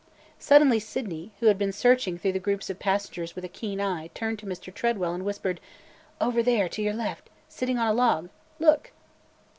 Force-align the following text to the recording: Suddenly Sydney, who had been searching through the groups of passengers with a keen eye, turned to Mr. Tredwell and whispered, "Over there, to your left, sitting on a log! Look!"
Suddenly 0.39 0.79
Sydney, 0.79 1.31
who 1.41 1.45
had 1.45 1.59
been 1.59 1.71
searching 1.71 2.17
through 2.17 2.31
the 2.31 2.39
groups 2.39 2.71
of 2.71 2.79
passengers 2.79 3.35
with 3.35 3.45
a 3.45 3.47
keen 3.47 3.79
eye, 3.79 4.09
turned 4.15 4.39
to 4.39 4.47
Mr. 4.47 4.73
Tredwell 4.73 5.13
and 5.13 5.23
whispered, 5.23 5.59
"Over 6.19 6.41
there, 6.41 6.67
to 6.69 6.81
your 6.81 6.95
left, 6.95 7.29
sitting 7.47 7.77
on 7.77 7.85
a 7.87 7.93
log! 7.93 8.29
Look!" 8.57 8.93